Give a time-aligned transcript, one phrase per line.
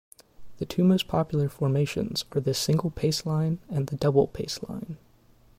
[0.57, 4.97] The two most popular formations are the single paceline and double paceline.